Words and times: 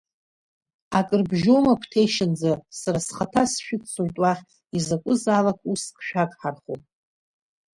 Акрыбжьоума 0.97 1.73
Қәҭешьынӡа, 1.81 2.53
сара 2.79 2.99
схаҭа 3.05 3.43
сшәыццоит 3.51 4.15
уахь, 4.21 4.43
изакәызаалак 4.77 5.59
уск 5.71 5.95
шәагҳархом. 6.07 6.81